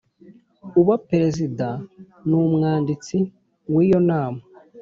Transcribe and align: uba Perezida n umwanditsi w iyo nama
uba 0.81 0.95
Perezida 1.09 1.67
n 2.27 2.29
umwanditsi 2.41 3.17
w 3.73 3.75
iyo 3.85 3.99
nama 4.09 4.41